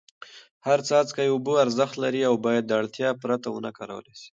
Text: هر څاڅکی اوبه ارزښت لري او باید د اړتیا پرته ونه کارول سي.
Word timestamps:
هر 0.67 0.79
څاڅکی 0.87 1.27
اوبه 1.31 1.53
ارزښت 1.63 1.95
لري 2.03 2.21
او 2.29 2.35
باید 2.45 2.63
د 2.67 2.71
اړتیا 2.81 3.09
پرته 3.21 3.47
ونه 3.51 3.71
کارول 3.77 4.05
سي. 4.21 4.29